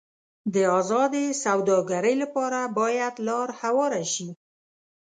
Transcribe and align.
د 0.53 0.55
ازادې 0.79 1.25
سوداګرۍ 1.45 2.15
لپاره 2.23 2.59
باید 2.79 3.13
لار 3.27 3.47
هواره 3.61 4.03
شي. 4.13 4.29